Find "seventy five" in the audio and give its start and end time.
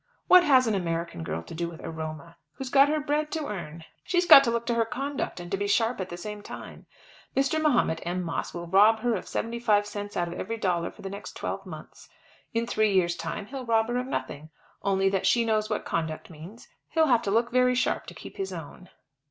9.27-9.85